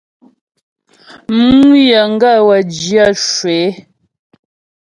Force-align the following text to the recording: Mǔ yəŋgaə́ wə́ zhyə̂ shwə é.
Mǔ 1.37 1.55
yəŋgaə́ 1.89 2.39
wə́ 2.47 2.61
zhyə̂ 2.77 3.07
shwə 3.29 3.53
é. 3.65 3.71